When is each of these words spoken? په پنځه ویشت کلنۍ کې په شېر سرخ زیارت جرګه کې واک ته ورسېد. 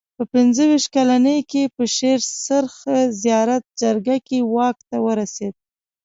په 0.17 0.23
پنځه 0.33 0.63
ویشت 0.69 0.89
کلنۍ 0.95 1.39
کې 1.51 1.63
په 1.75 1.83
شېر 1.95 2.19
سرخ 2.45 2.75
زیارت 3.23 3.63
جرګه 3.81 4.17
کې 4.27 4.39
واک 4.53 4.77
ته 4.89 4.97
ورسېد. 5.05 5.55